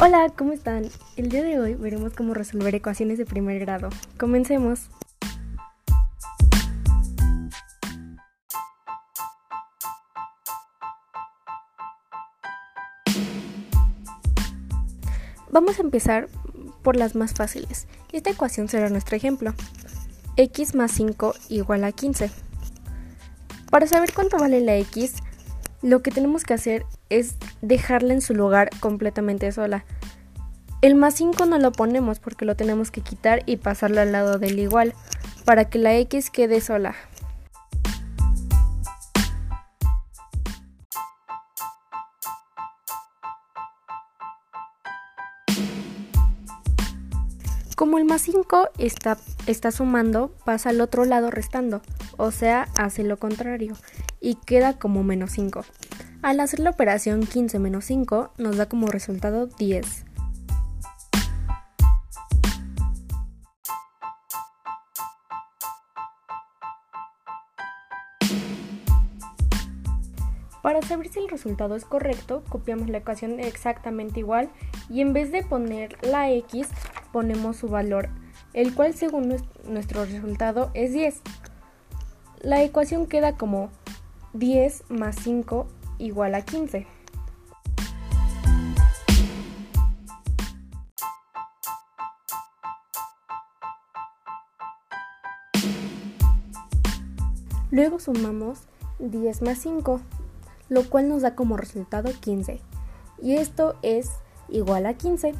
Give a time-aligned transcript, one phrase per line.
[0.00, 0.88] Hola, ¿cómo están?
[1.16, 3.88] El día de hoy veremos cómo resolver ecuaciones de primer grado.
[4.16, 4.90] Comencemos.
[15.50, 16.28] Vamos a empezar
[16.84, 17.88] por las más fáciles.
[18.12, 19.52] Esta ecuación será nuestro ejemplo.
[20.36, 22.30] x más 5 igual a 15.
[23.68, 25.14] Para saber cuánto vale la x,
[25.82, 29.84] lo que tenemos que hacer es dejarla en su lugar completamente sola.
[30.80, 34.38] El más 5 no lo ponemos porque lo tenemos que quitar y pasarlo al lado
[34.38, 34.94] del igual
[35.44, 36.94] para que la x quede sola.
[47.74, 51.80] Como el más 5 está, está sumando, pasa al otro lado restando,
[52.16, 53.76] o sea, hace lo contrario,
[54.20, 55.64] y queda como menos 5.
[56.20, 60.04] Al hacer la operación 15 menos 5 nos da como resultado 10.
[70.60, 74.50] Para saber si el resultado es correcto, copiamos la ecuación exactamente igual
[74.90, 76.66] y en vez de poner la x,
[77.12, 78.08] ponemos su valor,
[78.54, 79.36] el cual según
[79.68, 81.22] nuestro resultado es 10.
[82.40, 83.70] La ecuación queda como
[84.32, 85.68] 10 más 5
[85.98, 86.86] igual a 15.
[97.70, 98.60] Luego sumamos
[98.98, 100.00] 10 más 5,
[100.68, 102.60] lo cual nos da como resultado 15.
[103.22, 104.10] Y esto es
[104.48, 105.34] igual a 15.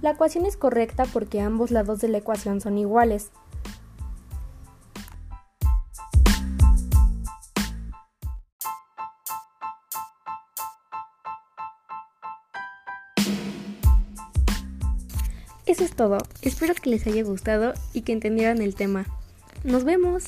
[0.00, 3.30] La ecuación es correcta porque ambos lados de la ecuación son iguales,
[15.74, 16.18] Eso es todo.
[16.40, 19.06] Espero que les haya gustado y que entendieran el tema.
[19.64, 20.26] Nos vemos.